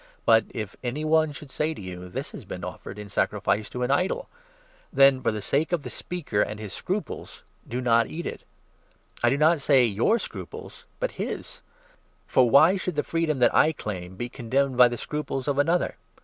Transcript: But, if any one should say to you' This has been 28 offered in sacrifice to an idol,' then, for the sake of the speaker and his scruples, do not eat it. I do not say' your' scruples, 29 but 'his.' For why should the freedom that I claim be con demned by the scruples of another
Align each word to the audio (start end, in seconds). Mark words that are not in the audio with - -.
But, 0.25 0.45
if 0.49 0.75
any 0.83 1.05
one 1.05 1.31
should 1.31 1.51
say 1.51 1.75
to 1.75 1.79
you' 1.79 2.09
This 2.09 2.31
has 2.31 2.43
been 2.43 2.61
28 2.61 2.73
offered 2.73 2.97
in 2.97 3.07
sacrifice 3.07 3.69
to 3.69 3.83
an 3.83 3.91
idol,' 3.91 4.29
then, 4.91 5.21
for 5.21 5.31
the 5.31 5.43
sake 5.43 5.71
of 5.71 5.83
the 5.83 5.91
speaker 5.91 6.41
and 6.41 6.59
his 6.59 6.73
scruples, 6.73 7.43
do 7.67 7.79
not 7.81 8.07
eat 8.07 8.25
it. 8.25 8.41
I 9.21 9.29
do 9.29 9.37
not 9.37 9.61
say' 9.61 9.85
your' 9.85 10.17
scruples, 10.27 10.85
29 10.97 10.97
but 11.01 11.11
'his.' 11.11 11.61
For 12.25 12.49
why 12.49 12.77
should 12.77 12.95
the 12.95 13.03
freedom 13.03 13.37
that 13.37 13.53
I 13.53 13.73
claim 13.73 14.15
be 14.15 14.27
con 14.27 14.49
demned 14.49 14.75
by 14.75 14.87
the 14.87 14.97
scruples 14.97 15.47
of 15.47 15.59
another 15.59 15.97